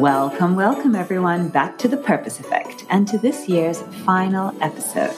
[0.00, 5.14] Welcome, welcome everyone back to the Purpose Effect and to this year's final episode.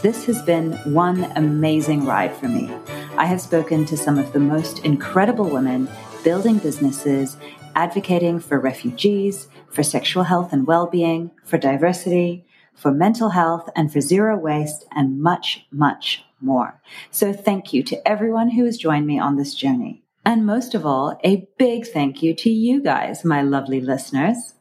[0.00, 2.72] This has been one amazing ride for me.
[3.16, 5.88] I have spoken to some of the most incredible women
[6.22, 7.36] building businesses,
[7.74, 12.46] advocating for refugees, for sexual health and well being, for diversity,
[12.76, 16.80] for mental health, and for zero waste, and much, much more.
[17.10, 20.01] So, thank you to everyone who has joined me on this journey.
[20.24, 24.54] And most of all, a big thank you to you guys, my lovely listeners.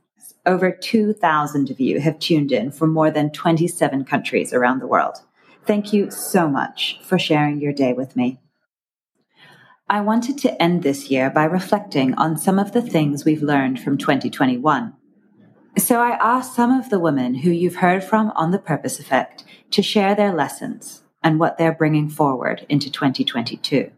[0.45, 5.17] Over 2,000 of you have tuned in from more than 27 countries around the world.
[5.67, 8.39] Thank you so much for sharing your day with me.
[9.87, 13.79] I wanted to end this year by reflecting on some of the things we've learned
[13.79, 14.93] from 2021.
[15.77, 19.43] So I asked some of the women who you've heard from on the Purpose Effect
[19.71, 23.91] to share their lessons and what they're bringing forward into 2022.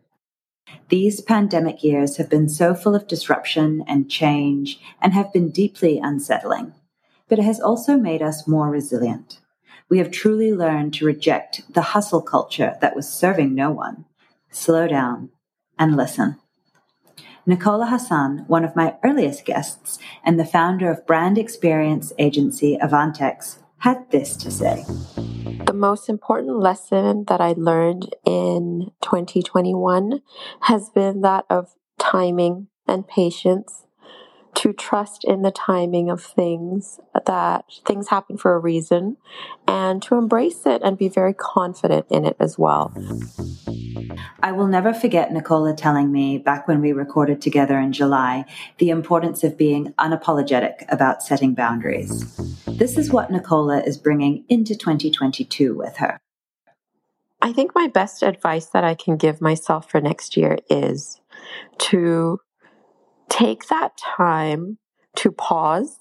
[0.89, 5.99] These pandemic years have been so full of disruption and change and have been deeply
[5.99, 6.73] unsettling,
[7.27, 9.39] but it has also made us more resilient.
[9.89, 14.05] We have truly learned to reject the hustle culture that was serving no one,
[14.51, 15.29] slow down,
[15.77, 16.37] and listen.
[17.45, 23.57] Nikola Hassan, one of my earliest guests and the founder of brand experience agency Avantex,
[23.83, 24.85] had this to say.
[25.65, 30.21] The most important lesson that I learned in 2021
[30.61, 33.85] has been that of timing and patience
[34.55, 39.17] to trust in the timing of things, that things happen for a reason,
[39.67, 42.93] and to embrace it and be very confident in it as well.
[44.41, 48.45] I will never forget Nikola telling me back when we recorded together in July
[48.77, 52.35] the importance of being unapologetic about setting boundaries.
[52.67, 56.19] This is what Nikola is bringing into 2022 with her.
[57.41, 61.19] I think my best advice that I can give myself for next year is
[61.79, 62.39] to
[63.33, 64.77] take that time
[65.15, 65.97] to pause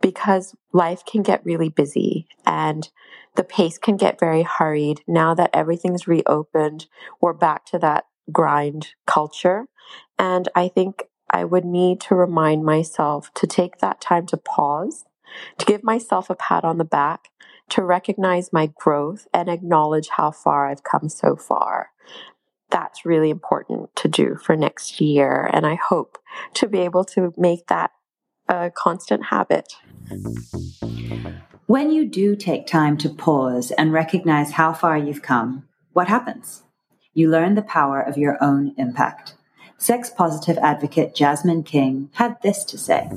[0.00, 2.88] because life can get really busy and
[3.36, 5.02] the pace can get very hurried.
[5.06, 6.86] Now that everything's reopened,
[7.20, 9.66] we're back to that grind culture.
[10.18, 15.04] And I think I would need to remind myself to take that time to pause,
[15.58, 17.28] to give myself a pat on the back,
[17.68, 21.90] to recognize my growth and acknowledge how far I've come so far.
[22.70, 25.48] That's really important to do for next year.
[25.52, 26.18] And I hope
[26.54, 27.92] to be able to make that
[28.48, 29.72] a constant habit.
[31.66, 36.62] When you do take time to pause and recognize how far you've come, what happens?
[37.14, 39.34] You learn the power of your own impact.
[39.80, 43.08] Sex positive advocate Jasmine King had this to say.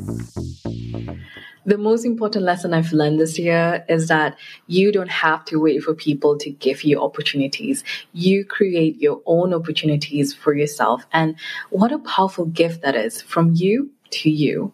[1.65, 5.83] The most important lesson I've learned this year is that you don't have to wait
[5.83, 7.83] for people to give you opportunities.
[8.13, 11.05] You create your own opportunities for yourself.
[11.11, 11.35] And
[11.71, 14.71] what a powerful gift that is from you to you.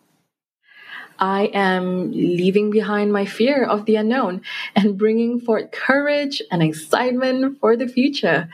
[1.20, 4.42] I am leaving behind my fear of the unknown
[4.76, 8.50] and bringing forth courage and excitement for the future.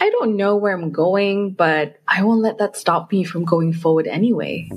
[0.00, 3.72] I don't know where I'm going, but I won't let that stop me from going
[3.72, 4.68] forward anyway.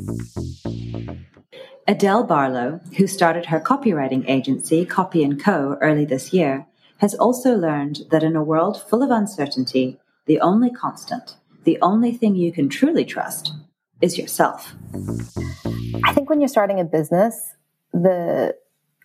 [1.88, 6.68] Adele Barlow, who started her copywriting agency, Copy & Co., early this year,
[6.98, 12.12] has also learned that in a world full of uncertainty, the only constant, the only
[12.12, 13.54] thing you can truly trust,
[14.00, 14.76] is yourself.
[16.04, 17.56] I think when you're starting a business,
[17.92, 18.56] the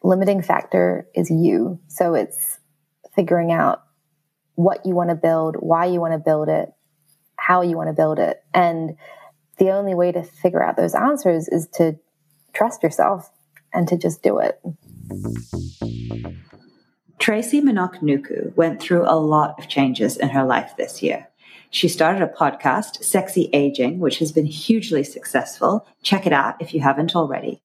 [0.03, 1.81] limiting factor is you.
[1.89, 2.59] So it's
[3.15, 3.83] figuring out
[4.57, 6.73] what you want to build, why you want to build it,
[7.37, 8.43] how you want to build it.
[8.53, 8.97] And
[9.59, 11.97] the only way to figure out those answers is to
[12.53, 13.31] trust yourself
[13.73, 14.61] and to just do it.
[17.19, 21.29] Tracy Minnoch-Nuku went through a lot of changes in her life this year.
[21.71, 25.87] She started a podcast, Sexy Aging, which has been hugely successful.
[26.03, 27.63] Check it out if you haven't already.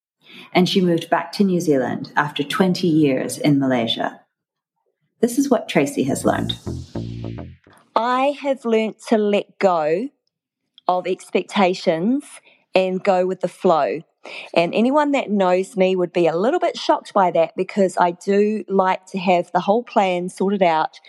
[0.53, 4.21] And she moved back to New Zealand after 20 years in Malaysia.
[5.22, 6.58] This is what Tracy has learned.
[7.96, 10.09] I have learnt to let go
[10.88, 12.23] of expectations
[12.73, 14.02] and go with the flow.
[14.53, 18.12] And anyone that knows me would be a little bit shocked by that because I
[18.12, 21.00] do like to have the whole plan sorted out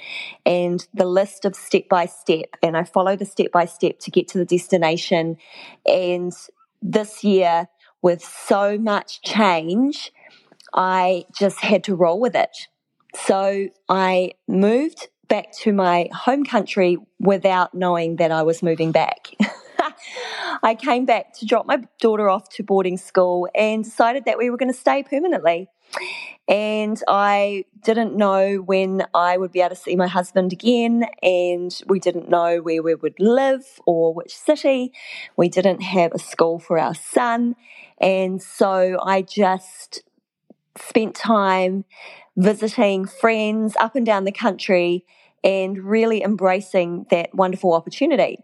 [0.46, 2.56] and the list of step by step.
[2.62, 5.36] And I follow the step by step to get to the destination.
[5.86, 6.32] And
[6.80, 7.68] this year,
[8.00, 10.10] with so much change,
[10.74, 12.68] I just had to roll with it.
[13.14, 19.28] So I moved back to my home country without knowing that I was moving back.
[20.62, 24.50] I came back to drop my daughter off to boarding school and decided that we
[24.50, 25.68] were going to stay permanently.
[26.48, 31.06] And I didn't know when I would be able to see my husband again.
[31.22, 34.92] And we didn't know where we would live or which city.
[35.36, 37.56] We didn't have a school for our son.
[37.98, 40.02] And so I just
[40.76, 41.84] spent time
[42.36, 45.04] visiting friends up and down the country
[45.44, 48.38] and really embracing that wonderful opportunity.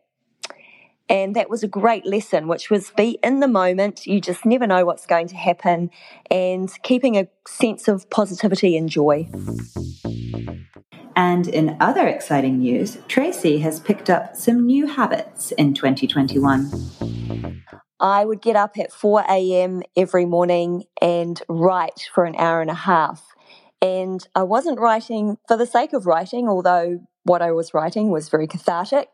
[1.09, 4.07] And that was a great lesson, which was be in the moment.
[4.07, 5.91] You just never know what's going to happen
[6.31, 9.29] and keeping a sense of positivity and joy.
[11.17, 16.71] And in other exciting news, Tracy has picked up some new habits in 2021.
[18.01, 19.83] I would get up at 4 a.m.
[19.97, 23.35] every morning and write for an hour and a half.
[23.81, 28.29] And I wasn't writing for the sake of writing, although what I was writing was
[28.29, 29.09] very cathartic.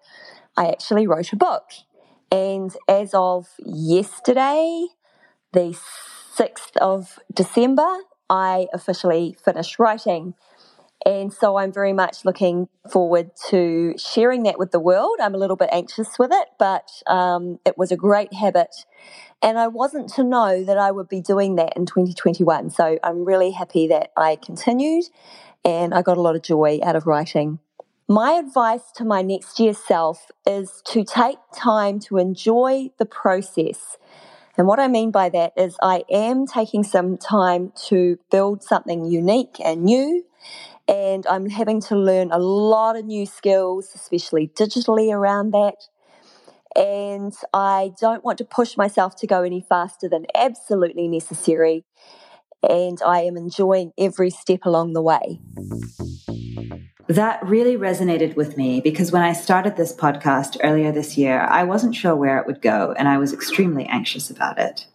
[0.56, 1.64] I actually wrote a book.
[2.30, 4.86] And as of yesterday,
[5.52, 5.76] the
[6.36, 7.98] 6th of December,
[8.30, 10.34] I officially finished writing.
[11.04, 15.18] And so I'm very much looking forward to sharing that with the world.
[15.20, 18.86] I'm a little bit anxious with it, but um, it was a great habit.
[19.42, 22.70] And I wasn't to know that I would be doing that in 2021.
[22.70, 25.04] So I'm really happy that I continued
[25.64, 27.58] and I got a lot of joy out of writing.
[28.08, 33.96] My advice to my next year self is to take time to enjoy the process.
[34.56, 39.04] And what I mean by that is, I am taking some time to build something
[39.06, 40.24] unique and new.
[40.88, 45.76] And I'm having to learn a lot of new skills, especially digitally around that.
[46.76, 51.84] And I don't want to push myself to go any faster than absolutely necessary.
[52.68, 55.40] And I am enjoying every step along the way.
[57.06, 61.62] That really resonated with me because when I started this podcast earlier this year, I
[61.64, 64.86] wasn't sure where it would go and I was extremely anxious about it.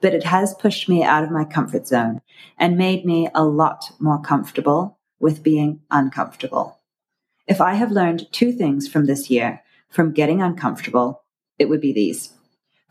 [0.00, 2.22] But it has pushed me out of my comfort zone
[2.58, 6.80] and made me a lot more comfortable with being uncomfortable.
[7.46, 11.22] If I have learned two things from this year, from getting uncomfortable,
[11.58, 12.32] it would be these.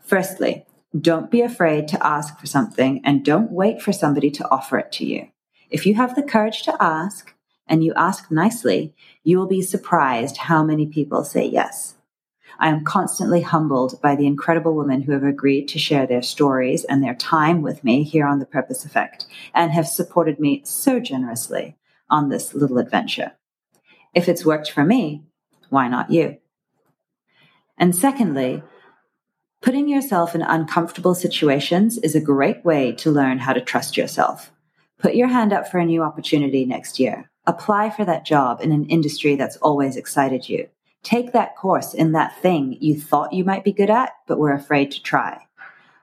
[0.00, 0.64] Firstly,
[0.98, 4.92] don't be afraid to ask for something and don't wait for somebody to offer it
[4.92, 5.28] to you.
[5.70, 7.34] If you have the courage to ask,
[7.66, 11.94] and you ask nicely, you will be surprised how many people say yes.
[12.58, 16.84] I am constantly humbled by the incredible women who have agreed to share their stories
[16.84, 21.00] and their time with me here on The Purpose Effect and have supported me so
[21.00, 21.76] generously
[22.10, 23.32] on this little adventure.
[24.14, 25.24] If it's worked for me,
[25.70, 26.38] why not you?
[27.76, 28.62] And secondly,
[29.60, 34.52] putting yourself in uncomfortable situations is a great way to learn how to trust yourself.
[34.98, 37.30] Put your hand up for a new opportunity next year.
[37.46, 40.68] Apply for that job in an industry that's always excited you.
[41.02, 44.52] Take that course in that thing you thought you might be good at, but were
[44.52, 45.46] afraid to try.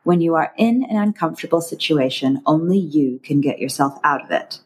[0.03, 4.59] When you are in an uncomfortable situation, only you can get yourself out of it.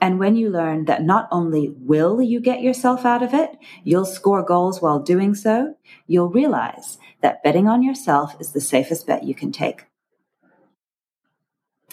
[0.00, 4.06] And when you learn that not only will you get yourself out of it, you'll
[4.06, 5.74] score goals while doing so,
[6.06, 9.84] you'll realize that betting on yourself is the safest bet you can take.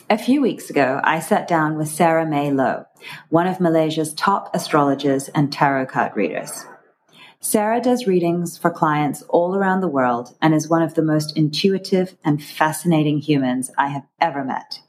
[0.09, 2.85] A few weeks ago, I sat down with Sarah May Low,
[3.27, 6.65] one of Malaysia's top astrologers and tarot card readers.
[7.41, 11.35] Sarah does readings for clients all around the world and is one of the most
[11.37, 14.79] intuitive and fascinating humans I have ever met.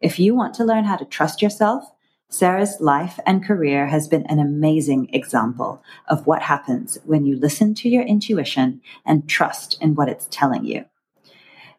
[0.00, 1.90] If you want to learn how to trust yourself,
[2.28, 7.74] Sarah's life and career has been an amazing example of what happens when you listen
[7.74, 10.84] to your intuition and trust in what it's telling you.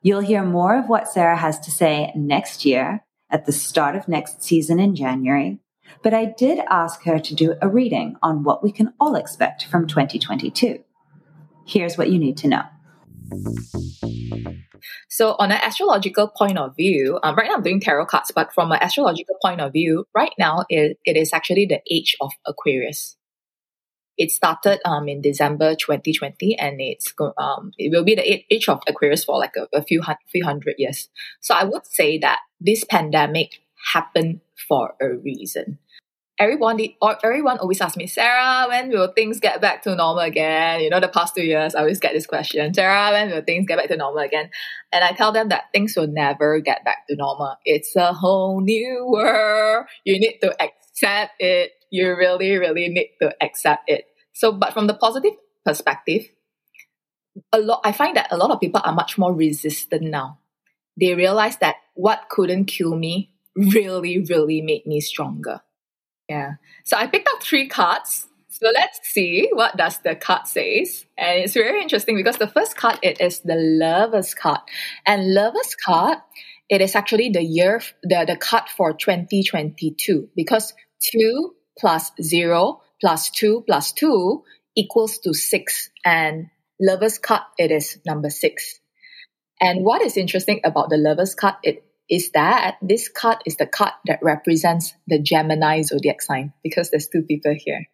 [0.01, 4.07] You'll hear more of what Sarah has to say next year at the start of
[4.07, 5.59] next season in January.
[6.01, 9.65] But I did ask her to do a reading on what we can all expect
[9.65, 10.83] from 2022.
[11.65, 12.63] Here's what you need to know.
[15.09, 18.53] So, on an astrological point of view, um, right now I'm doing tarot cards, but
[18.53, 22.31] from an astrological point of view, right now it, it is actually the age of
[22.45, 23.17] Aquarius.
[24.17, 28.81] It started um, in December 2020 and it's um, it will be the age of
[28.87, 31.09] Aquarius for like a, a few, few hundred years.
[31.39, 33.51] So I would say that this pandemic
[33.93, 35.77] happened for a reason.
[36.39, 36.79] Everyone,
[37.23, 40.81] everyone always asks me, Sarah, when will things get back to normal again?
[40.81, 43.65] You know, the past two years, I always get this question, Sarah, when will things
[43.67, 44.51] get back to normal again?
[44.91, 47.55] And I tell them that things will never get back to normal.
[47.65, 49.87] It's a whole new world.
[50.05, 54.05] You need to accept it you really, really need to accept it.
[54.33, 55.33] So, but from the positive
[55.65, 56.23] perspective,
[57.51, 60.39] a lot, I find that a lot of people are much more resistant now.
[60.99, 65.61] They realize that what couldn't kill me really, really made me stronger.
[66.29, 66.53] Yeah.
[66.83, 68.27] So I picked up three cards.
[68.49, 71.05] So let's see what does the card says.
[71.17, 74.61] And it's very interesting because the first card it is the lover's card.
[75.05, 76.17] And lover's card
[76.69, 80.73] it is actually the year, the, the cut for 2022 because
[81.11, 84.43] 2 plus 0 plus 2 plus 2
[84.75, 86.47] equals to 6 and
[86.81, 88.79] lover's card it is number 6.
[89.61, 93.65] And what is interesting about the lover's card it is that this card is the
[93.65, 97.85] card that represents the Gemini zodiac sign because there's two people here.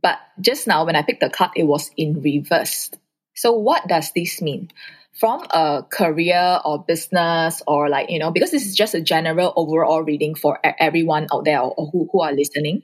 [0.00, 2.90] But just now when I picked the card, it was in reverse.
[3.34, 4.70] So what does this mean?
[5.18, 9.52] From a career or business or like, you know, because this is just a general
[9.56, 12.82] overall reading for everyone out there or who, who are listening,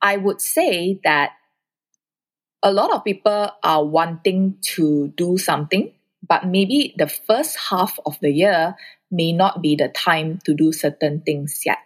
[0.00, 1.32] I would say that
[2.62, 5.92] a lot of people are wanting to do something,
[6.28, 8.76] but maybe the first half of the year
[9.10, 11.78] may not be the time to do certain things yet.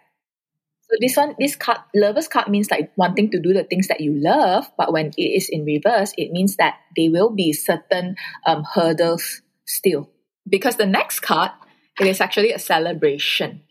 [0.89, 4.01] So this one, this card, lover's card means like wanting to do the things that
[4.01, 8.15] you love, but when it is in reverse, it means that there will be certain
[8.45, 10.09] um, hurdles still.
[10.47, 11.51] Because the next card,
[11.99, 13.61] it is actually a celebration.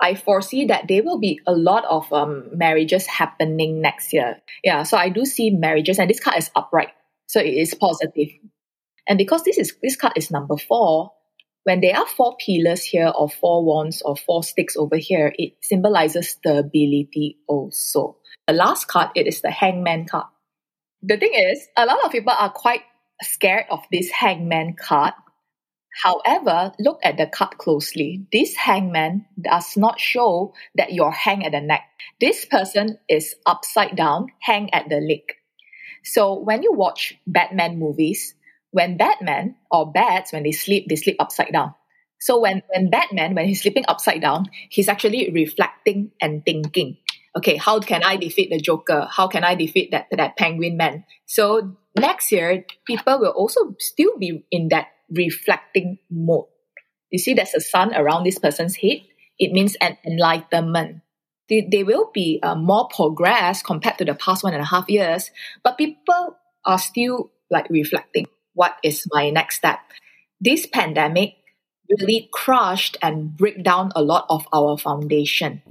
[0.00, 4.36] I foresee that there will be a lot of um, marriages happening next year.
[4.62, 6.90] Yeah, so I do see marriages, and this card is upright,
[7.26, 8.28] so it is positive.
[9.08, 11.12] And because this is this card is number four,
[11.64, 15.54] when there are four pillars here or four wands or four sticks over here, it
[15.62, 18.18] symbolizes stability also.
[18.46, 20.26] The last card, it is the hangman card.
[21.02, 22.82] The thing is, a lot of people are quite
[23.22, 25.14] scared of this hangman card.
[26.02, 28.26] However, look at the card closely.
[28.30, 31.82] This hangman does not show that you're hang at the neck.
[32.20, 35.22] This person is upside down, hang at the leg.
[36.04, 38.34] So when you watch Batman movies,
[38.70, 41.74] when Batman or bats, when they sleep, they sleep upside down.
[42.20, 46.96] So when, when Batman, when he's sleeping upside down, he's actually reflecting and thinking,
[47.36, 49.06] okay, how can I defeat the Joker?
[49.10, 51.04] How can I defeat that, that penguin man?
[51.26, 56.46] So next year, people will also still be in that reflecting mode.
[57.10, 58.98] You see, there's a sun around this person's head.
[59.38, 61.02] It means an enlightenment.
[61.48, 64.88] They, they will be uh, more progress compared to the past one and a half
[64.88, 65.30] years,
[65.62, 69.78] but people are still like reflecting what is my next step?
[70.40, 71.34] This pandemic
[71.88, 75.62] really crushed and break down a lot of our foundation.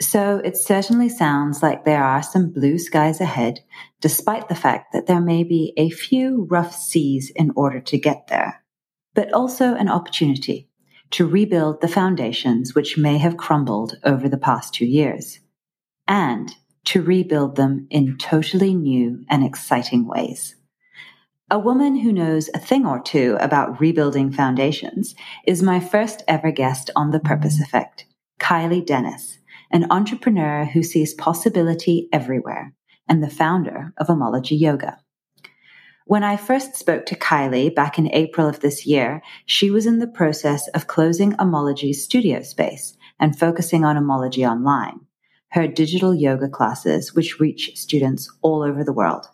[0.00, 3.60] So it certainly sounds like there are some blue skies ahead,
[4.00, 8.28] despite the fact that there may be a few rough seas in order to get
[8.28, 8.62] there,
[9.14, 10.70] but also an opportunity
[11.10, 15.40] to rebuild the foundations which may have crumbled over the past two years,
[16.06, 20.54] and to rebuild them in totally new and exciting ways.
[21.48, 25.14] A woman who knows a thing or two about rebuilding foundations
[25.46, 28.04] is my first ever guest on The Purpose Effect,
[28.40, 29.38] Kylie Denis,
[29.70, 32.74] an entrepreneur who sees possibility everywhere
[33.08, 34.98] and the founder of Omology Yoga.
[36.04, 40.00] When I first spoke to Kylie back in April of this year, she was in
[40.00, 44.98] the process of closing Omology's studio space and focusing on Omology Online,
[45.50, 49.28] her digital yoga classes, which reach students all over the world.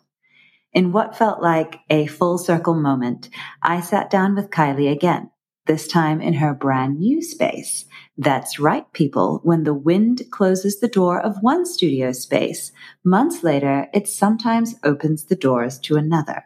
[0.73, 3.29] In what felt like a full circle moment,
[3.61, 5.29] I sat down with Kylie again,
[5.67, 7.85] this time in her brand new space.
[8.17, 9.39] That's right, people.
[9.43, 12.71] When the wind closes the door of one studio space,
[13.03, 16.45] months later, it sometimes opens the doors to another.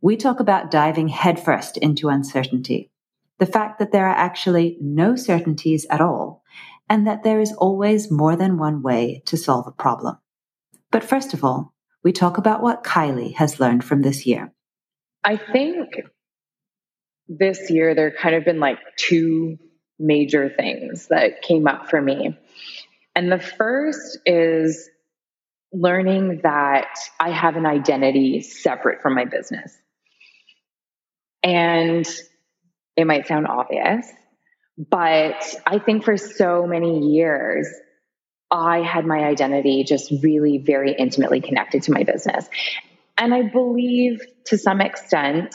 [0.00, 2.90] We talk about diving headfirst into uncertainty,
[3.38, 6.42] the fact that there are actually no certainties at all,
[6.88, 10.18] and that there is always more than one way to solve a problem.
[10.90, 11.75] But first of all,
[12.06, 14.52] we talk about what Kylie has learned from this year.
[15.24, 16.02] I think
[17.26, 19.58] this year there kind of been like two
[19.98, 22.38] major things that came up for me.
[23.16, 24.88] And the first is
[25.72, 29.76] learning that I have an identity separate from my business.
[31.42, 32.06] And
[32.96, 34.06] it might sound obvious,
[34.78, 37.66] but I think for so many years,
[38.50, 42.48] I had my identity just really very intimately connected to my business.
[43.18, 45.54] And I believe to some extent,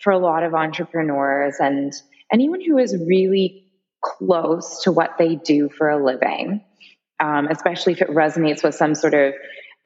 [0.00, 1.92] for a lot of entrepreneurs and
[2.32, 3.64] anyone who is really
[4.02, 6.64] close to what they do for a living,
[7.20, 9.34] um, especially if it resonates with some sort of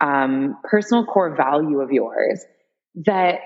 [0.01, 2.45] um, personal core value of yours,
[3.07, 3.41] that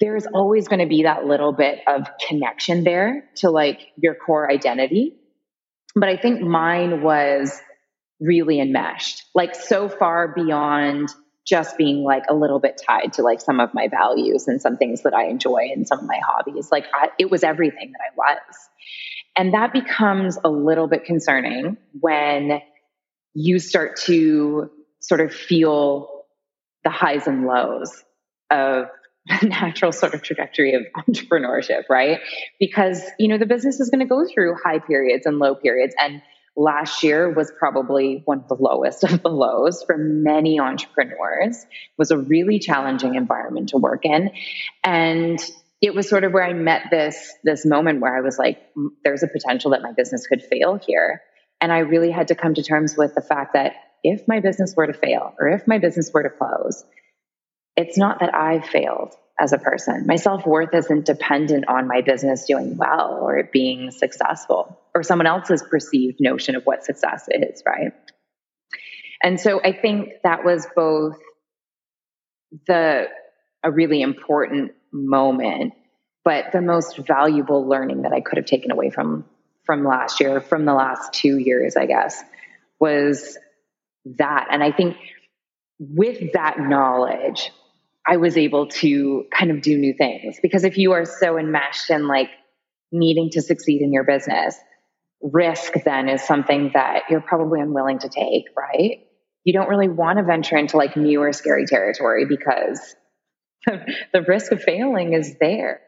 [0.00, 4.50] there's always going to be that little bit of connection there to like your core
[4.50, 5.16] identity.
[5.94, 7.60] But I think mine was
[8.20, 11.08] really enmeshed, like so far beyond
[11.46, 14.76] just being like a little bit tied to like some of my values and some
[14.76, 16.68] things that I enjoy and some of my hobbies.
[16.70, 18.56] Like I, it was everything that I was.
[19.36, 22.60] And that becomes a little bit concerning when
[23.34, 24.70] you start to
[25.00, 26.24] sort of feel
[26.84, 28.04] the highs and lows
[28.50, 28.86] of
[29.40, 32.20] the natural sort of trajectory of entrepreneurship, right?
[32.58, 35.94] Because, you know, the business is going to go through high periods and low periods.
[35.98, 36.20] And
[36.58, 41.62] last year was probably one of the lowest of the lows for many entrepreneurs.
[41.62, 44.32] It was a really challenging environment to work in.
[44.82, 45.38] And
[45.80, 48.88] it was sort of where I met this this moment where I was like, mm,
[49.04, 51.22] there's a potential that my business could fail here.
[51.60, 54.74] And I really had to come to terms with the fact that if my business
[54.76, 56.84] were to fail or if my business were to close,
[57.78, 60.04] it's not that I've failed as a person.
[60.04, 65.04] My self worth isn't dependent on my business doing well or it being successful or
[65.04, 67.92] someone else's perceived notion of what success is, right?
[69.22, 71.18] And so I think that was both
[72.66, 73.06] the
[73.62, 75.74] a really important moment,
[76.24, 79.24] but the most valuable learning that I could have taken away from
[79.64, 82.20] from last year, from the last two years, I guess,
[82.80, 83.38] was
[84.16, 84.48] that.
[84.50, 84.96] And I think
[85.78, 87.52] with that knowledge,
[88.08, 90.38] I was able to kind of do new things.
[90.40, 92.30] Because if you are so enmeshed in like
[92.90, 94.56] needing to succeed in your business,
[95.20, 99.00] risk then is something that you're probably unwilling to take, right?
[99.44, 102.80] You don't really want to venture into like new or scary territory because
[103.66, 105.80] the risk of failing is there.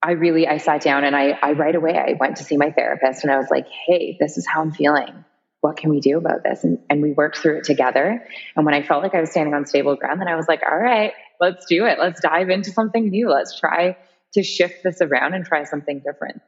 [0.00, 2.70] I really, I sat down and I, I right away, I went to see my
[2.70, 5.24] therapist and I was like, Hey, this is how I'm feeling
[5.64, 6.62] what can we do about this?
[6.62, 8.22] And, and we worked through it together.
[8.54, 10.60] And when I felt like I was standing on stable ground, then I was like,
[10.62, 11.98] all right, let's do it.
[11.98, 13.30] Let's dive into something new.
[13.30, 13.96] Let's try
[14.34, 16.42] to shift this around and try something different.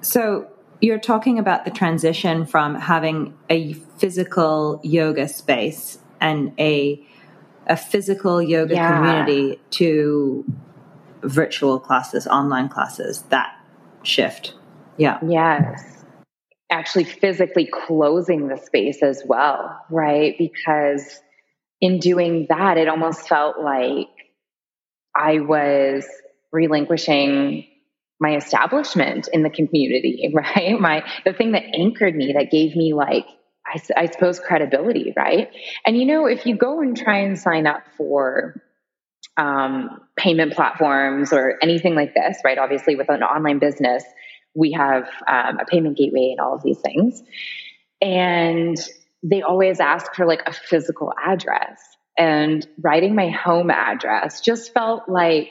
[0.00, 0.48] So
[0.80, 7.06] you're talking about the transition from having a physical yoga space and a
[7.66, 8.94] a physical yoga yeah.
[8.96, 10.44] community to
[11.22, 13.54] virtual classes, online classes, that
[14.02, 14.54] shift.
[14.96, 15.18] Yeah.
[15.26, 15.93] Yes
[16.70, 20.34] actually physically closing the space as well, right?
[20.38, 21.20] Because
[21.80, 24.08] in doing that, it almost felt like
[25.14, 26.06] I was
[26.52, 27.66] relinquishing
[28.20, 30.80] my establishment in the community, right?
[30.80, 33.26] My the thing that anchored me, that gave me like
[33.66, 35.50] I, I suppose credibility, right?
[35.86, 38.60] And you know, if you go and try and sign up for
[39.36, 42.58] um, payment platforms or anything like this, right?
[42.58, 44.04] Obviously, with an online business,
[44.54, 47.22] we have um, a payment gateway and all of these things.
[48.00, 48.76] And
[49.22, 51.80] they always ask for like a physical address.
[52.16, 55.48] And writing my home address just felt like,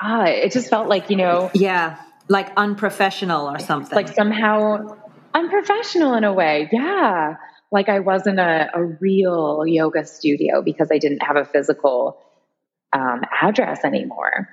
[0.00, 1.50] ah, it just felt like, you know.
[1.52, 3.94] Yeah, like unprofessional or something.
[3.94, 4.96] Like somehow
[5.34, 6.68] unprofessional in a way.
[6.72, 7.34] Yeah.
[7.70, 12.18] Like I wasn't a, a real yoga studio because I didn't have a physical
[12.92, 14.48] um, address anymore.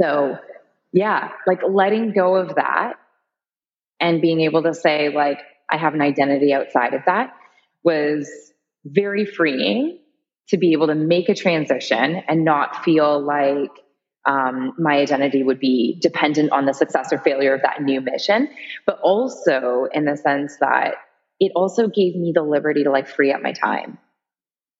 [0.00, 0.38] So
[0.92, 2.94] yeah, like letting go of that
[4.00, 7.34] and being able to say, like, I have an identity outside of that
[7.84, 8.28] was
[8.84, 9.98] very freeing
[10.48, 13.70] to be able to make a transition and not feel like
[14.26, 18.48] um, my identity would be dependent on the success or failure of that new mission,
[18.86, 20.94] but also in the sense that
[21.40, 23.98] it also gave me the liberty to like free up my time,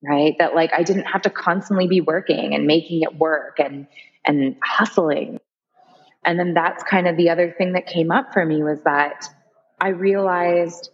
[0.03, 0.35] right?
[0.38, 3.87] That like I didn't have to constantly be working and making it work and
[4.25, 5.40] and hustling.
[6.29, 9.25] And then that's kind of the other thing that came up for me was that
[9.81, 10.91] I realized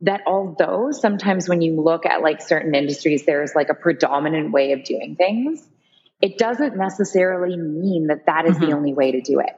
[0.00, 4.72] that although sometimes when you look at like certain industries, there's like a predominant way
[4.72, 5.68] of doing things,
[6.22, 8.64] it doesn't necessarily mean that that is mm-hmm.
[8.64, 9.50] the only way to do it.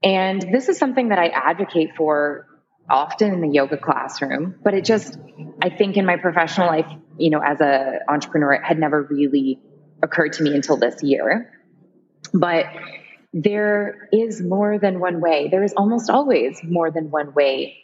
[0.00, 2.46] And this is something that I advocate for
[2.88, 5.18] often in the yoga classroom, but it just,
[5.60, 6.86] I think in my professional life,
[7.18, 9.58] you know, as a entrepreneur, it had never really
[10.00, 11.52] occurred to me until this year.
[12.32, 12.66] But
[13.32, 15.48] there is more than one way.
[15.50, 17.78] There is almost always more than one way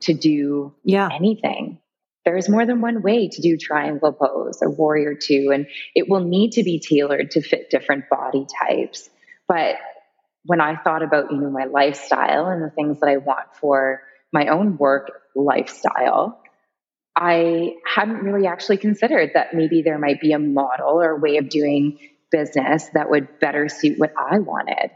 [0.00, 1.08] to do yeah.
[1.12, 1.78] anything.
[2.24, 6.08] There is more than one way to do triangle pose or warrior two, and it
[6.08, 9.08] will need to be tailored to fit different body types.
[9.46, 9.76] But
[10.44, 14.02] when I thought about, you know, my lifestyle and the things that I want for
[14.32, 16.40] my own work lifestyle,
[17.14, 21.36] I hadn't really actually considered that maybe there might be a model or a way
[21.36, 21.98] of doing
[22.30, 24.90] business that would better suit what I wanted.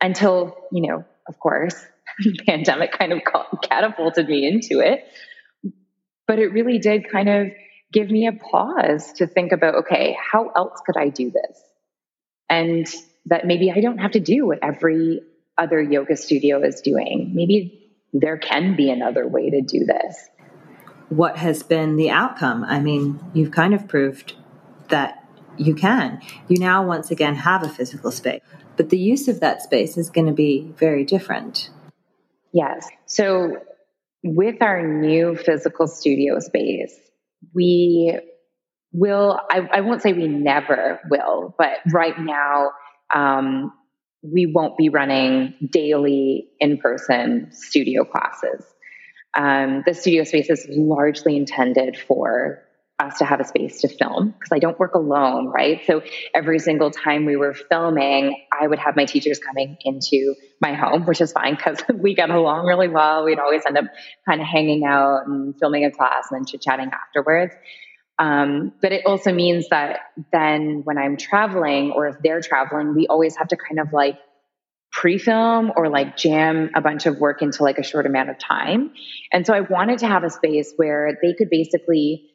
[0.00, 1.74] Until, you know, of course,
[2.18, 3.20] the pandemic kind of
[3.62, 5.04] catapulted me into it.
[6.26, 7.48] But it really did kind of
[7.92, 11.60] give me a pause to think about okay, how else could I do this?
[12.48, 12.86] And
[13.26, 15.22] that maybe I don't have to do what every
[15.58, 17.32] other yoga studio is doing.
[17.34, 20.16] Maybe there can be another way to do this.
[21.08, 22.64] What has been the outcome?
[22.64, 24.34] I mean, you've kind of proved
[24.88, 25.19] that
[25.56, 26.20] you can.
[26.48, 28.40] You now once again have a physical space,
[28.76, 31.70] but the use of that space is going to be very different.
[32.52, 32.88] Yes.
[33.06, 33.56] So,
[34.22, 36.94] with our new physical studio space,
[37.54, 38.18] we
[38.92, 42.72] will I, I won't say we never will, but right now
[43.14, 43.72] um,
[44.22, 48.64] we won't be running daily in person studio classes.
[49.36, 52.62] Um, the studio space is largely intended for
[53.00, 55.80] us to have a space to film because I don't work alone, right?
[55.86, 56.02] So
[56.34, 61.06] every single time we were filming, I would have my teachers coming into my home,
[61.06, 63.24] which is fine because we got along really well.
[63.24, 63.86] We'd always end up
[64.28, 67.54] kind of hanging out and filming a class and then chit chatting afterwards.
[68.18, 73.06] Um, but it also means that then when I'm traveling or if they're traveling, we
[73.06, 74.18] always have to kind of like
[74.92, 78.92] pre-film or like jam a bunch of work into like a short amount of time.
[79.32, 82.29] And so I wanted to have a space where they could basically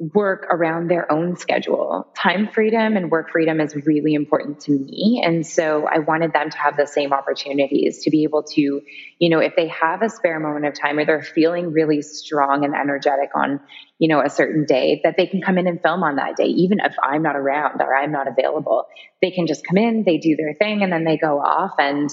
[0.00, 2.10] work around their own schedule.
[2.16, 5.22] Time freedom and work freedom is really important to me.
[5.22, 8.80] And so I wanted them to have the same opportunities to be able to,
[9.18, 12.64] you know, if they have a spare moment of time or they're feeling really strong
[12.64, 13.60] and energetic on,
[13.98, 16.46] you know, a certain day, that they can come in and film on that day,
[16.46, 18.86] even if I'm not around or I'm not available.
[19.20, 22.08] They can just come in, they do their thing, and then they go off and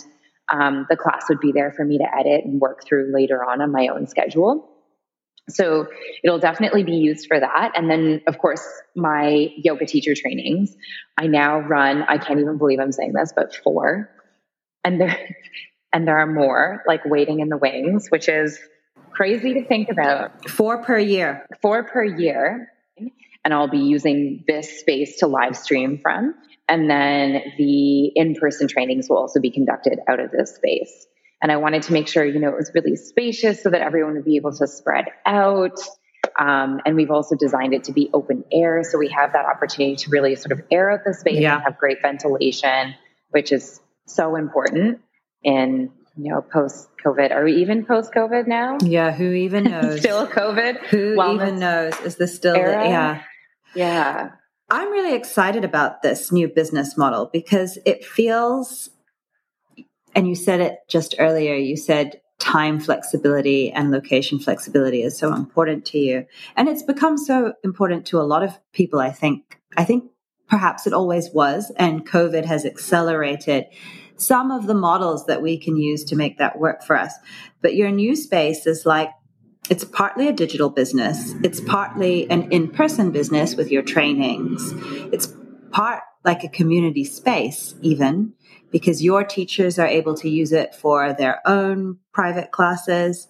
[0.50, 3.62] um, the class would be there for me to edit and work through later on
[3.62, 4.77] on my own schedule.
[5.50, 5.88] So
[6.24, 7.72] it'll definitely be used for that.
[7.76, 10.76] And then, of course, my yoga teacher trainings.
[11.18, 14.10] I now run, I can't even believe I'm saying this, but four.
[14.84, 15.18] And there,
[15.94, 18.60] and there are more like waiting in the wings, which is
[19.12, 20.50] crazy to think about.
[20.50, 21.46] Four per year.
[21.62, 22.70] Four per year.
[23.46, 26.36] And I'll be using this space to live stream from.
[26.68, 31.08] And then the in person trainings will also be conducted out of this space.
[31.42, 34.16] And I wanted to make sure, you know, it was really spacious so that everyone
[34.16, 35.80] would be able to spread out.
[36.40, 38.84] Um, and we've also designed it to be open air.
[38.84, 41.56] So we have that opportunity to really sort of air out the space yeah.
[41.56, 42.96] and have great ventilation,
[43.30, 45.02] which is so important
[45.44, 47.32] in, you know, post COVID.
[47.32, 48.78] Are we even post COVID now?
[48.82, 49.12] Yeah.
[49.12, 50.00] Who even knows?
[50.00, 50.80] still COVID?
[50.88, 51.94] Who even knows?
[52.02, 53.22] Is this still, the, yeah.
[53.76, 54.32] Yeah.
[54.70, 58.90] I'm really excited about this new business model because it feels
[60.18, 65.32] and you said it just earlier, you said time flexibility and location flexibility is so
[65.32, 66.26] important to you.
[66.56, 69.60] And it's become so important to a lot of people, I think.
[69.78, 70.06] I think
[70.50, 73.66] perhaps it always was, and COVID has accelerated
[74.16, 77.14] some of the models that we can use to make that work for us.
[77.62, 79.12] But your new space is like,
[79.70, 81.36] it's partly a digital business.
[81.44, 84.74] It's partly an in-person business with your trainings.
[85.14, 85.32] It's
[85.70, 88.34] part like a community space, even
[88.72, 93.28] because your teachers are able to use it for their own private classes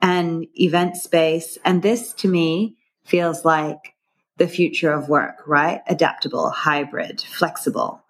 [0.00, 1.58] and event space.
[1.64, 3.94] And this to me feels like
[4.36, 5.80] the future of work, right?
[5.86, 8.02] Adaptable, hybrid, flexible.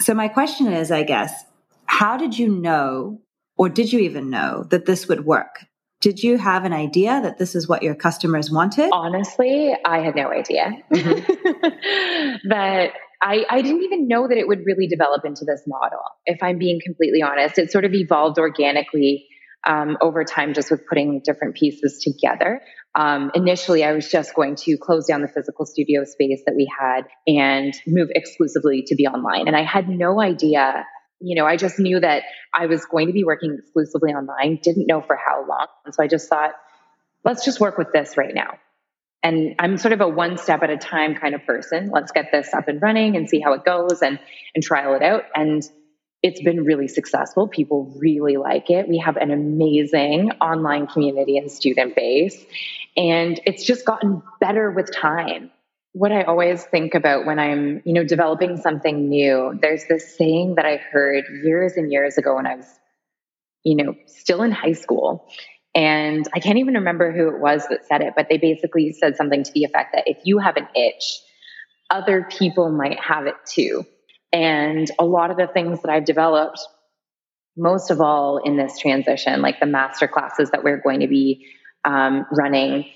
[0.00, 1.44] So my question is, I guess,
[1.86, 3.20] how did you know,
[3.56, 5.66] or did you even know that this would work?
[6.00, 8.88] Did you have an idea that this is what your customers wanted?
[8.92, 10.72] Honestly, I had no idea.
[10.90, 12.36] Mm-hmm.
[12.48, 16.42] but I, I didn't even know that it would really develop into this model, if
[16.42, 17.58] I'm being completely honest.
[17.58, 19.26] It sort of evolved organically
[19.66, 22.62] um, over time, just with putting different pieces together.
[22.94, 26.66] Um, initially, I was just going to close down the physical studio space that we
[26.78, 29.46] had and move exclusively to be online.
[29.46, 30.86] And I had no idea,
[31.20, 32.22] you know, I just knew that
[32.54, 35.66] I was going to be working exclusively online, didn't know for how long.
[35.84, 36.52] And so I just thought,
[37.24, 38.54] let's just work with this right now.
[39.22, 41.90] And I'm sort of a one step at a time kind of person.
[41.92, 44.18] Let's get this up and running and see how it goes and,
[44.54, 45.24] and trial it out.
[45.34, 45.62] And
[46.22, 47.48] it's been really successful.
[47.48, 48.88] People really like it.
[48.88, 52.44] We have an amazing online community and student base.
[52.96, 55.50] And it's just gotten better with time.
[55.92, 60.54] What I always think about when I'm, you know, developing something new, there's this saying
[60.56, 62.66] that I heard years and years ago when I was,
[63.64, 65.28] you know, still in high school.
[65.74, 69.16] And I can't even remember who it was that said it, but they basically said
[69.16, 71.20] something to the effect that if you have an itch,
[71.90, 73.84] other people might have it too.
[74.32, 76.60] And a lot of the things that I've developed,
[77.56, 81.46] most of all in this transition, like the master classes that we're going to be
[81.84, 82.86] um, running,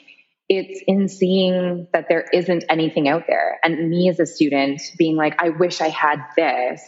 [0.48, 3.58] it's in seeing that there isn't anything out there.
[3.64, 6.82] And me as a student being like, I wish I had this,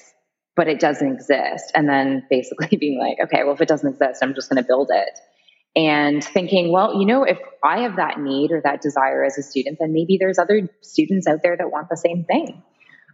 [0.57, 1.73] but it doesn't exist.
[1.75, 4.67] And then basically being like, okay, well, if it doesn't exist, I'm just going to
[4.67, 5.19] build it
[5.77, 9.43] and thinking, well, you know, if I have that need or that desire as a
[9.43, 12.63] student, then maybe there's other students out there that want the same thing.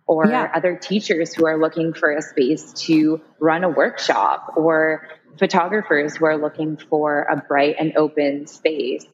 [0.06, 0.50] Or yeah.
[0.54, 6.26] other teachers who are looking for a space to run a workshop, or photographers who
[6.26, 9.04] are looking for a bright and open space.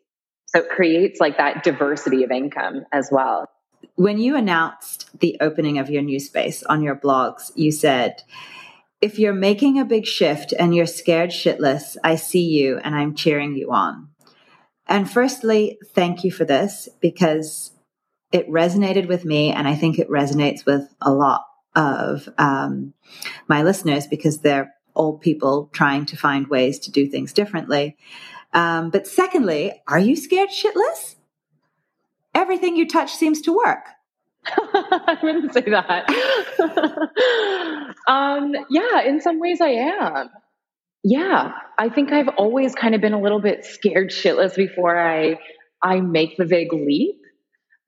[0.47, 3.49] So it creates like that diversity of income as well.
[3.97, 8.23] When you announced the opening of your new space on your blogs, you said,
[9.01, 13.15] if you're making a big shift and you're scared shitless, I see you and I'm
[13.15, 14.09] cheering you on.
[14.87, 17.73] And firstly, thank you for this because
[18.33, 22.93] it resonated with me, and I think it resonates with a lot of um,
[23.47, 27.97] my listeners because they're old people trying to find ways to do things differently.
[28.53, 31.17] Um, but secondly, are you scared shitless?
[32.35, 33.85] Everything you touch seems to work.
[34.47, 36.09] I wouldn't say that.
[38.09, 40.31] um, yeah, in some ways I am.
[41.05, 45.39] Yeah, I think I've always kind of been a little bit scared shitless before I
[45.83, 47.21] I make the big leap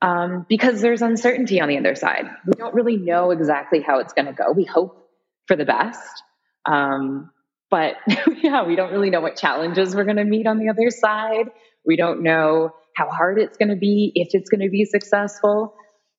[0.01, 2.27] um, because there's uncertainty on the other side.
[2.47, 4.53] We don't really know exactly how it's going to go.
[4.53, 5.09] We hope
[5.47, 6.23] for the best,
[6.67, 7.31] um,
[7.71, 7.97] but
[8.43, 11.51] yeah, we don't really know what challenges we're going to meet on the other side.
[11.85, 15.75] We don't know how hard it's going to be, if it's going to be successful.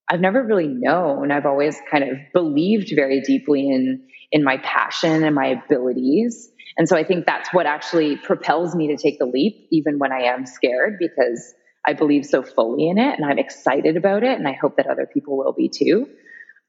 [0.10, 1.32] I've never really known.
[1.32, 6.52] I've always kind of believed very deeply in in my passion and my abilities.
[6.78, 10.12] And so I think that's what actually propels me to take the leap, even when
[10.14, 11.54] I am scared, because
[11.86, 14.38] I believe so fully in it and I'm excited about it.
[14.38, 16.08] And I hope that other people will be too.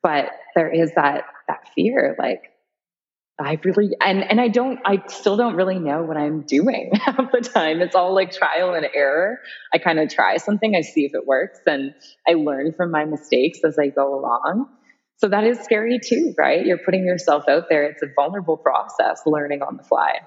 [0.02, 2.42] But there is that, that fear, like,
[3.40, 7.32] I really, and, and I don't, I still don't really know what I'm doing half
[7.32, 7.80] the time.
[7.80, 9.38] It's all like trial and error.
[9.72, 11.94] I kind of try something, I see if it works, and
[12.28, 14.68] I learn from my mistakes as I go along.
[15.16, 16.64] So that is scary too, right?
[16.64, 17.84] You're putting yourself out there.
[17.84, 20.20] It's a vulnerable process learning on the fly.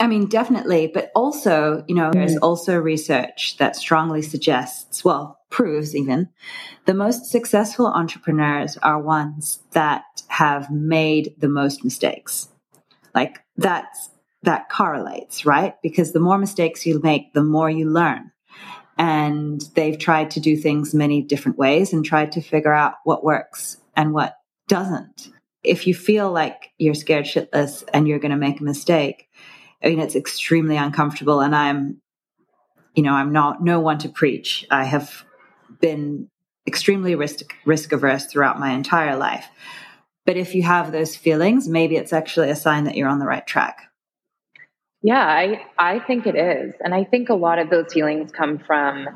[0.00, 0.88] I mean, definitely.
[0.92, 2.42] But also, you know, there's mm.
[2.42, 6.28] also research that strongly suggests, well, proves even,
[6.84, 12.48] the most successful entrepreneurs are ones that have made the most mistakes.
[13.14, 14.10] Like that's,
[14.42, 15.74] that correlates, right?
[15.80, 18.32] Because the more mistakes you make, the more you learn.
[18.98, 23.22] And they've tried to do things many different ways and tried to figure out what
[23.22, 24.34] works and what
[24.66, 25.30] doesn't.
[25.62, 29.28] If you feel like you're scared shitless and you're going to make a mistake,
[29.84, 31.40] I mean, it's extremely uncomfortable.
[31.40, 32.00] And I'm,
[32.96, 34.66] you know, I'm not no one to preach.
[34.68, 35.24] I have
[35.80, 36.28] been
[36.66, 39.46] extremely risk risk averse throughout my entire life.
[40.26, 43.26] But if you have those feelings, maybe it's actually a sign that you're on the
[43.26, 43.90] right track.
[45.02, 46.74] Yeah, I I think it is.
[46.80, 49.06] And I think a lot of those feelings come from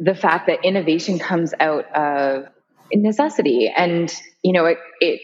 [0.00, 2.46] the fact that innovation comes out of
[2.92, 5.20] necessity and you know it it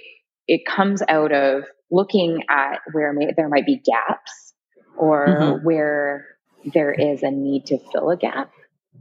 [0.47, 4.55] it comes out of looking at where may, there might be gaps
[4.97, 5.65] or mm-hmm.
[5.65, 6.27] where
[6.73, 8.51] there is a need to fill a gap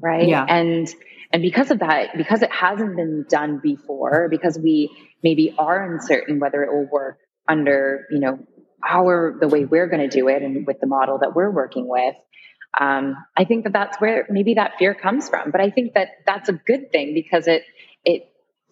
[0.02, 0.46] right yeah.
[0.48, 0.94] and
[1.32, 4.90] and because of that because it hasn't been done before because we
[5.24, 8.40] maybe are uncertain whether it will work under you know
[8.88, 11.88] our the way we're going to do it and with the model that we're working
[11.88, 12.16] with
[12.80, 15.52] um, i think that that's where maybe that fear comes from.
[15.52, 17.64] But i think that that's a good thing because it
[18.06, 18.30] it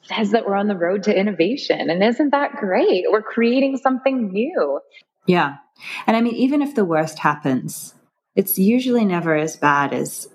[0.08, 1.89] says that we're on the road to innovation.
[1.89, 3.06] And isn't that great?
[3.10, 4.80] We're creating something new.
[5.26, 5.58] Yeah.
[6.06, 7.93] And I mean, even if the worst happens,
[8.36, 10.28] it's usually never as bad as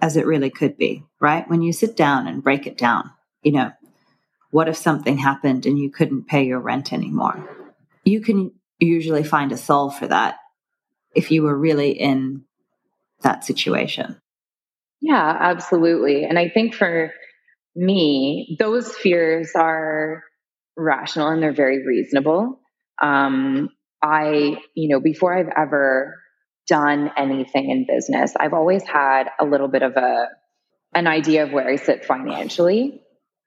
[0.00, 1.48] as it really could be, right?
[1.48, 3.10] When you sit down and break it down,
[3.42, 3.72] you know,
[4.50, 7.48] what if something happened and you couldn't pay your rent anymore?
[8.04, 10.36] You can usually find a solve for that
[11.14, 12.44] if you were really in
[13.22, 14.20] that situation.
[15.00, 16.24] Yeah, absolutely.
[16.24, 17.12] And I think for
[17.74, 20.22] me, those fears are
[20.76, 22.60] rational and they're very reasonable.
[23.00, 23.70] Um,
[24.02, 26.18] I, you know, before I've ever
[26.66, 30.28] done anything in business, I've always had a little bit of a
[30.94, 33.02] an idea of where I sit financially.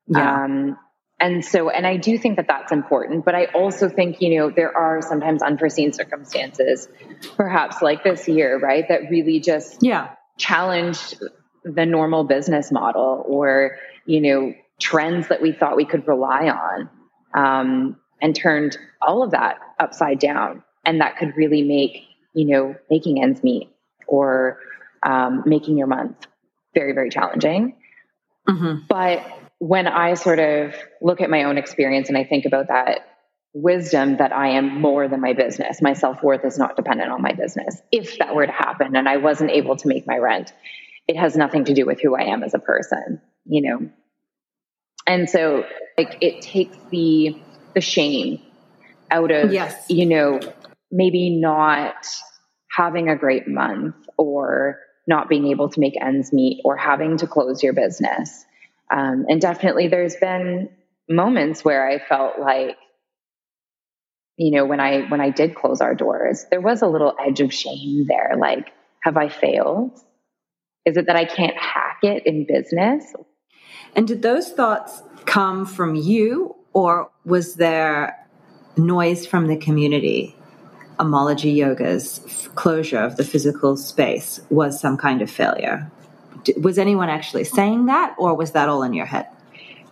[0.08, 0.43] Yeah.
[0.43, 0.77] Um,
[1.19, 4.51] and so, and I do think that that's important, but I also think, you know,
[4.51, 6.88] there are sometimes unforeseen circumstances,
[7.36, 11.21] perhaps like this year, right, that really just yeah challenged
[11.63, 16.89] the normal business model or, you know, trends that we thought we could rely on.
[17.34, 20.63] Um, and turned all of that upside down.
[20.86, 22.03] And that could really make,
[22.39, 23.69] you know, making ends meet
[24.08, 24.60] or
[25.04, 26.15] um, making your month
[26.73, 27.75] very, very challenging.
[28.47, 28.86] Mm-hmm.
[28.88, 29.25] But
[29.58, 33.02] when I sort of look at my own experience and I think about that
[33.54, 37.21] wisdom that I am more than my business, my self worth is not dependent on
[37.21, 37.82] my business.
[37.91, 40.54] If that were to happen and I wasn't able to make my rent,
[41.10, 43.89] it has nothing to do with who I am as a person, you know?
[45.06, 45.65] And so,
[45.97, 47.38] like, it takes the
[47.73, 48.41] the shame
[49.12, 49.86] out of, yes.
[49.89, 50.39] you know,
[50.91, 52.08] maybe not
[52.71, 57.28] having a great month or not being able to make ends meet or having to
[57.28, 58.45] close your business.
[58.91, 60.69] Um, and definitely there's been
[61.10, 62.78] moments where I felt like,
[64.38, 67.41] you know, when I, when I did close our doors, there was a little edge
[67.41, 68.36] of shame there.
[68.39, 68.71] Like,
[69.02, 69.99] have I failed?
[70.86, 73.04] Is it that I can't hack it in business?
[73.95, 78.28] And did those thoughts come from you or was there
[78.78, 80.36] noise from the community?
[80.99, 85.89] Omology Yoga's closure of the physical space was some kind of failure.
[86.57, 89.27] was anyone actually saying that or was that all in your head?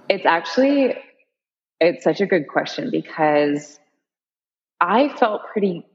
[0.10, 0.96] It's actually
[1.80, 3.80] it's such a good question because
[4.82, 5.86] I felt pretty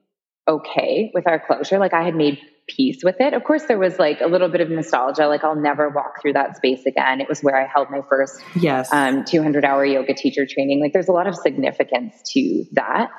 [0.49, 1.79] okay with our closure.
[1.79, 3.35] Like I had made peace with it.
[3.35, 5.27] Of course, there was like a little bit of nostalgia.
[5.27, 7.21] Like I'll never walk through that space again.
[7.21, 10.81] It was where I held my first yes um, 200 hour yoga teacher training.
[10.81, 13.11] Like there's a lot of significance to that.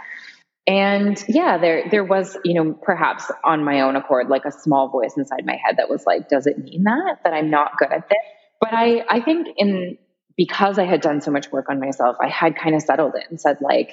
[0.66, 4.90] And yeah, there there was, you know, perhaps on my own accord, like a small
[4.90, 7.92] voice inside my head that was like, does it mean that that I'm not good
[7.92, 8.18] at this?
[8.62, 9.98] But I I think in
[10.38, 13.26] because I had done so much work on myself, I had kind of settled it
[13.30, 13.92] and said like,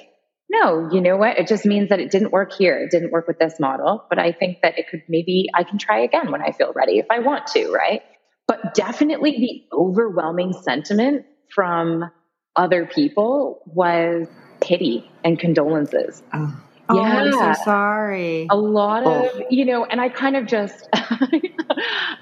[0.49, 1.37] no, you know what?
[1.37, 2.77] It just means that it didn't work here.
[2.77, 5.77] It didn't work with this model, but I think that it could maybe I can
[5.77, 8.01] try again when I feel ready if I want to, right?
[8.47, 12.11] But definitely the overwhelming sentiment from
[12.55, 14.27] other people was
[14.61, 16.23] pity and condolences.
[16.33, 16.61] Oh.
[16.89, 17.01] Oh, yeah.
[17.03, 18.47] I'm so sorry.
[18.49, 19.45] A lot of, oh.
[19.49, 20.89] you know, and I kind of just,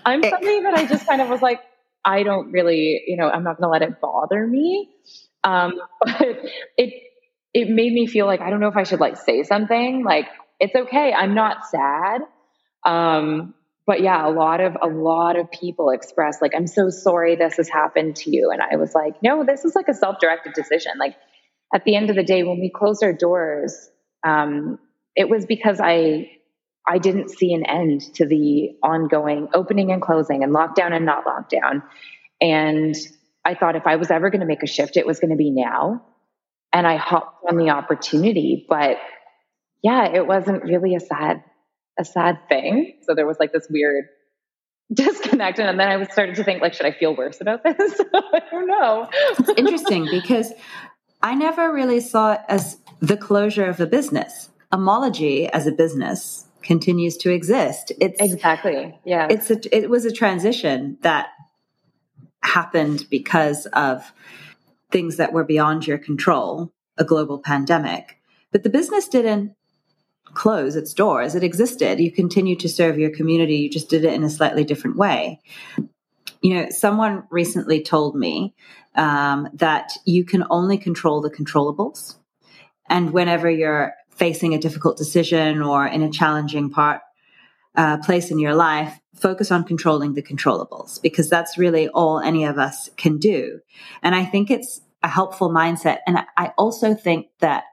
[0.06, 1.62] I'm somebody that I just kind of was like,
[2.06, 4.89] I don't really, you know, I'm not going to let it bother me.
[5.43, 6.39] Um, but
[6.78, 6.93] it,
[7.54, 10.28] it made me feel like, I don't know if I should like say something like,
[10.60, 11.13] it's okay.
[11.13, 12.21] I'm not sad.
[12.86, 13.56] Um,
[13.88, 17.58] but yeah, a lot of, a lot of people expressed like, I'm so sorry this
[17.58, 18.52] has happened to you.
[18.52, 20.91] And I was like, no, this is like a self-directed decision.
[20.99, 21.15] Like
[21.74, 23.90] at the end of the day, when we closed our doors,
[24.26, 24.80] um,
[25.16, 26.32] it was because I
[26.88, 31.24] I didn't see an end to the ongoing opening and closing and lockdown and not
[31.26, 31.84] lockdown.
[32.42, 32.96] And
[33.46, 35.38] I thought if I was ever going to make a shift, it was going to
[35.38, 36.04] be now.
[36.74, 38.98] And I hopped on the opportunity, but
[39.84, 41.44] yeah, it wasn't really a sad
[42.00, 42.98] a sad thing.
[43.02, 44.06] So there was like this weird
[44.94, 48.02] disconnect and then I was started to think like should I feel worse about this?
[48.14, 49.08] I don't know.
[49.12, 50.52] it's interesting because
[51.22, 54.50] I never really saw it as the closure of a business.
[54.72, 57.92] Omology as a business continues to exist.
[58.00, 59.28] It's exactly yeah.
[59.30, 61.30] It's a, it was a transition that
[62.42, 64.12] happened because of
[64.92, 68.18] things that were beyond your control, a global pandemic.
[68.52, 69.56] But the business didn't
[70.34, 71.36] close its doors.
[71.36, 72.00] It existed.
[72.00, 73.58] You continued to serve your community.
[73.58, 75.40] You just did it in a slightly different way.
[76.42, 78.56] You know, someone recently told me
[78.95, 82.15] um, that you can only control the controllables.
[82.89, 87.02] And whenever you're facing a difficult decision or in a challenging part,
[87.75, 92.43] uh, place in your life, focus on controlling the controllables because that's really all any
[92.43, 93.60] of us can do.
[94.02, 95.99] And I think it's a helpful mindset.
[96.06, 97.63] And I also think that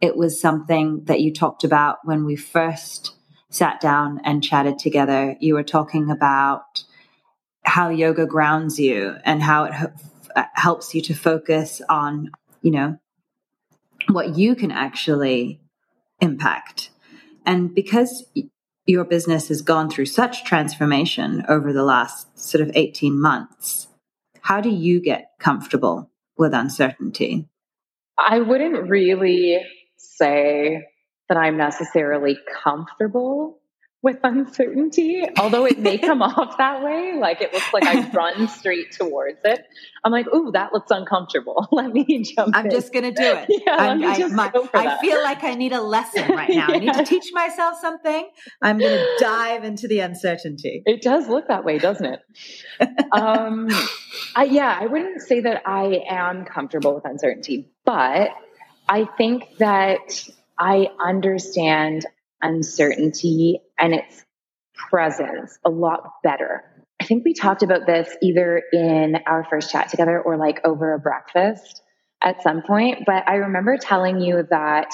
[0.00, 3.14] it was something that you talked about when we first
[3.50, 5.36] sat down and chatted together.
[5.40, 6.84] You were talking about
[7.64, 9.74] how yoga grounds you and how it
[10.34, 12.30] Uh, helps you to focus on,
[12.62, 12.98] you know,
[14.08, 15.60] what you can actually
[16.20, 16.90] impact.
[17.46, 18.24] And because
[18.86, 23.88] your business has gone through such transformation over the last sort of 18 months,
[24.42, 27.48] how do you get comfortable with uncertainty?
[28.18, 29.60] I wouldn't really
[29.96, 30.82] say
[31.28, 33.59] that I'm necessarily comfortable
[34.02, 37.18] with uncertainty, although it may come off that way.
[37.18, 39.66] Like it looks like I run straight towards it.
[40.02, 41.68] I'm like, ooh, that looks uncomfortable.
[41.72, 42.56] Let me jump.
[42.56, 42.70] I'm in.
[42.70, 43.62] just going to do it.
[43.66, 46.68] Yeah, me just my, I feel like I need a lesson right now.
[46.68, 46.74] yeah.
[46.74, 48.28] I need to teach myself something.
[48.62, 50.82] I'm going to dive into the uncertainty.
[50.86, 52.20] It does look that way, doesn't it?
[53.12, 53.68] um,
[54.34, 58.30] I, yeah, I wouldn't say that I am comfortable with uncertainty, but
[58.88, 60.26] I think that
[60.58, 62.06] I understand
[62.42, 64.24] uncertainty and its
[64.74, 66.64] presence a lot better.
[67.00, 70.94] I think we talked about this either in our first chat together or like over
[70.94, 71.82] a breakfast
[72.22, 73.04] at some point.
[73.06, 74.92] But I remember telling you that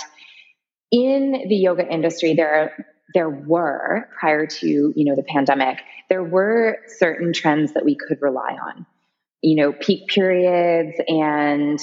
[0.92, 5.78] in the yoga industry, there are, there were prior to you know the pandemic,
[6.08, 8.86] there were certain trends that we could rely on.
[9.42, 11.78] You know, peak periods and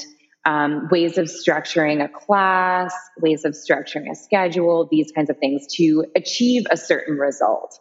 [0.45, 5.67] um, ways of structuring a class, ways of structuring a schedule, these kinds of things
[5.75, 7.79] to achieve a certain result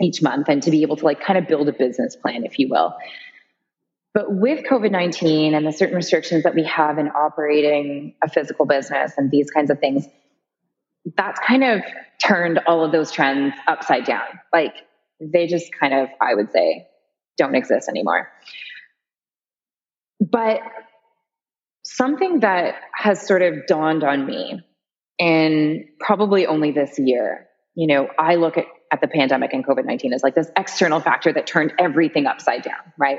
[0.00, 2.58] each month and to be able to like kind of build a business plan, if
[2.58, 2.96] you will.
[4.12, 8.66] But with COVID 19 and the certain restrictions that we have in operating a physical
[8.66, 10.06] business and these kinds of things,
[11.16, 11.82] that's kind of
[12.20, 14.26] turned all of those trends upside down.
[14.52, 14.74] Like
[15.20, 16.88] they just kind of, I would say,
[17.36, 18.28] don't exist anymore.
[20.18, 20.60] But
[21.96, 24.60] something that has sort of dawned on me
[25.18, 29.84] in probably only this year, you know, I look at, at the pandemic and COVID
[29.84, 33.18] 19 as like this external factor that turned everything upside down, right?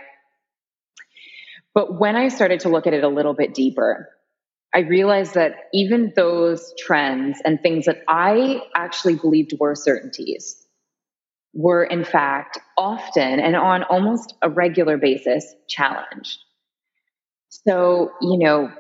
[1.74, 4.10] But when I started to look at it a little bit deeper,
[4.74, 10.66] I realized that even those trends and things that I actually believed were certainties
[11.54, 16.40] were in fact often and on almost a regular basis challenged.
[17.52, 18.72] So, you know,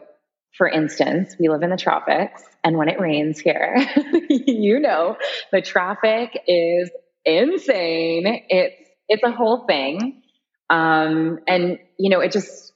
[0.58, 3.76] for instance, we live in the tropics, and when it rains here,
[4.30, 5.18] you know,
[5.52, 6.90] the traffic is
[7.26, 8.46] insane.
[8.50, 8.76] It's
[9.10, 10.22] it's a whole thing,
[10.70, 12.72] um, and you know, it just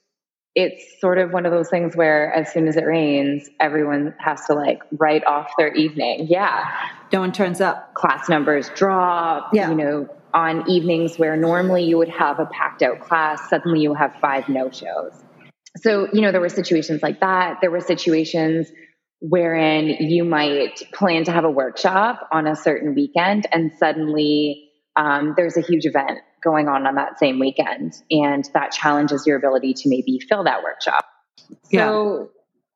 [0.54, 4.44] it's sort of one of those things where as soon as it rains, everyone has
[4.46, 6.26] to like write off their evening.
[6.28, 6.70] Yeah,
[7.12, 7.94] no one turns up.
[7.94, 9.50] Class numbers drop.
[9.54, 9.70] Yeah.
[9.70, 13.94] you know, on evenings where normally you would have a packed out class, suddenly you
[13.94, 15.22] have five no shows
[15.76, 17.58] so, you know, there were situations like that.
[17.60, 18.68] There were situations
[19.20, 25.34] wherein you might plan to have a workshop on a certain weekend and suddenly um,
[25.36, 29.74] there's a huge event going on on that same weekend and that challenges your ability
[29.74, 31.04] to maybe fill that workshop.
[31.70, 31.86] Yeah.
[31.86, 32.30] So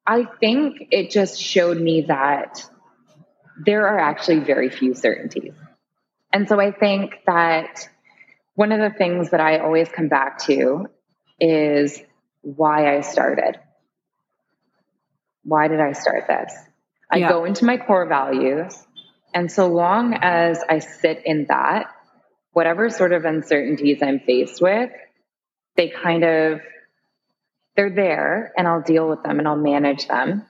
[0.06, 2.68] I think it just showed me that
[3.64, 5.52] there are actually very few certainties.
[6.32, 7.88] And so I think that
[8.54, 10.86] one of the things that I always come back to
[11.38, 12.00] is
[12.42, 13.58] why I started.
[15.44, 16.52] Why did I start this?
[17.10, 17.28] I yeah.
[17.28, 18.76] go into my core values.
[19.34, 21.86] And so long as I sit in that,
[22.52, 24.90] whatever sort of uncertainties I'm faced with,
[25.76, 26.60] they kind of
[27.76, 30.44] they're there and I'll deal with them and I'll manage them.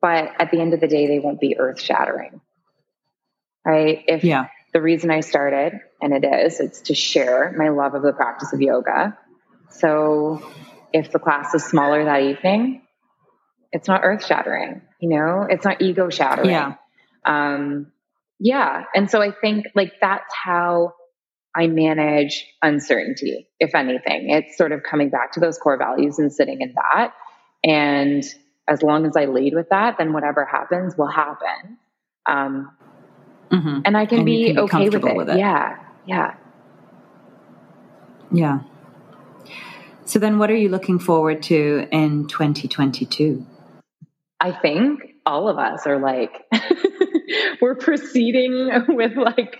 [0.00, 2.40] But at the end of the day, they won't be earth shattering.
[3.64, 4.04] Right?
[4.06, 4.46] If yeah.
[4.72, 8.52] the reason I started, and it is, it's to share my love of the practice
[8.52, 9.18] of yoga.
[9.70, 10.48] So
[10.92, 12.82] if the class is smaller that evening,
[13.72, 16.50] it's not earth shattering, you know, it's not ego shattering.
[16.50, 16.74] Yeah.
[17.24, 17.92] Um,
[18.38, 18.84] yeah.
[18.94, 20.94] And so I think like that's how
[21.54, 24.30] I manage uncertainty, if anything.
[24.30, 27.12] It's sort of coming back to those core values and sitting in that.
[27.64, 28.22] And
[28.68, 31.78] as long as I lead with that, then whatever happens will happen.
[32.26, 32.76] Um,
[33.50, 33.80] mm-hmm.
[33.84, 35.16] And I can and be, can be okay with it.
[35.16, 35.38] with it.
[35.38, 35.78] Yeah.
[36.06, 36.34] Yeah.
[38.30, 38.60] Yeah.
[40.06, 43.44] So then what are you looking forward to in 2022?
[44.40, 46.30] I think all of us are like
[47.60, 49.58] we're proceeding with like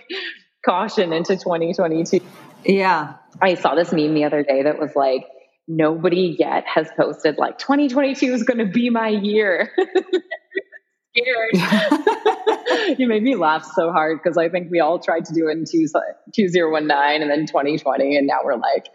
[0.65, 2.21] caution into 2022.
[2.63, 3.15] Yeah.
[3.41, 5.27] I saw this meme the other day that was like
[5.67, 9.69] nobody yet has posted like 2022 is going to be my year.
[12.97, 15.57] you made me laugh so hard because I think we all tried to do it
[15.57, 15.87] in two,
[16.33, 18.87] 2019 and then 2020 and now we're like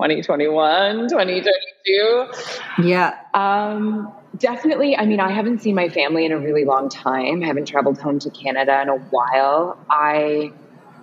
[0.00, 2.86] 2021, 2022.
[2.86, 3.18] Yeah.
[3.34, 4.96] Um, definitely.
[4.96, 7.42] I mean, I haven't seen my family in a really long time.
[7.42, 9.76] I haven't traveled home to Canada in a while.
[9.90, 10.52] I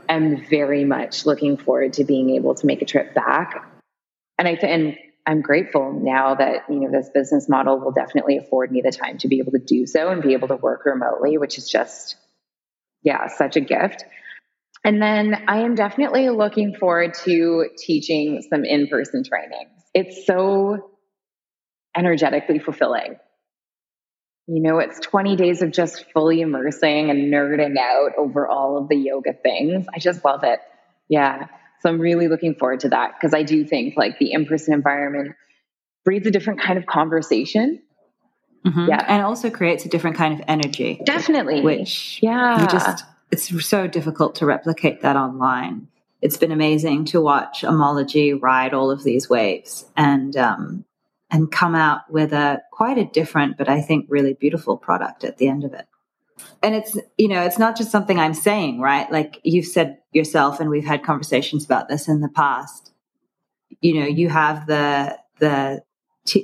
[0.08, 3.68] am very much looking forward to being able to make a trip back.
[4.38, 8.38] And I th- and I'm grateful now that you know this business model will definitely
[8.38, 10.86] afford me the time to be able to do so and be able to work
[10.86, 12.16] remotely, which is just
[13.06, 14.06] yeah, such a gift.
[14.86, 19.82] And then I am definitely looking forward to teaching some in person trainings.
[19.96, 20.92] It's so
[21.98, 23.16] energetically fulfilling.
[24.46, 28.88] You know, it's 20 days of just fully immersing and nerding out over all of
[28.88, 29.88] the yoga things.
[29.92, 30.60] I just love it.
[31.10, 31.48] Yeah.
[31.82, 34.76] So I'm really looking forward to that because I do think like the in person
[34.76, 35.36] environment
[36.04, 37.82] breeds a different kind of conversation.
[38.64, 38.86] Mm-hmm.
[38.88, 39.04] Yeah.
[39.08, 41.02] And also creates a different kind of energy.
[41.04, 41.62] Definitely.
[41.62, 42.62] Which yeah.
[42.62, 43.04] you just
[43.36, 45.90] it's so difficult to replicate that online.
[46.22, 50.86] It's been amazing to watch Omology ride all of these waves and um,
[51.30, 55.38] and come out with a quite a different, but I think really beautiful product at
[55.38, 55.86] the end of it.
[56.64, 59.12] And it's you know it's not just something I'm saying, right?
[59.12, 62.94] Like you've said yourself, and we've had conversations about this in the past.
[63.82, 65.84] You know, you have the the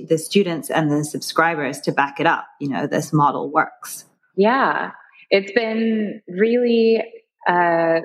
[0.09, 2.47] the students and the subscribers to back it up.
[2.59, 4.03] You know, this model works.
[4.35, 4.91] Yeah,
[5.31, 7.01] it's been really
[7.47, 8.01] uh,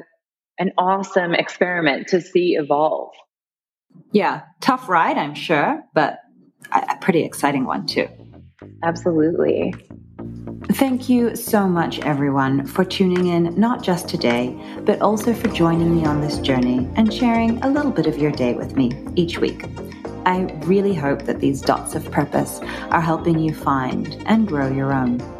[0.58, 3.12] an awesome experiment to see evolve.
[4.12, 6.20] Yeah, tough ride, I'm sure, but
[6.72, 8.08] a pretty exciting one too.
[8.82, 9.74] Absolutely.
[10.72, 15.96] Thank you so much, everyone, for tuning in, not just today, but also for joining
[15.96, 19.38] me on this journey and sharing a little bit of your day with me each
[19.38, 19.64] week.
[20.24, 22.60] I really hope that these dots of purpose
[22.90, 25.35] are helping you find and grow your own.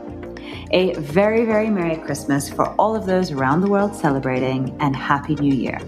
[0.73, 5.37] A very, very Merry Christmas for all of those around the world celebrating, and Happy
[5.37, 5.79] New Year.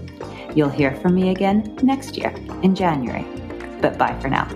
[0.55, 3.25] You'll hear from me again next year in January.
[3.81, 4.47] But bye for now.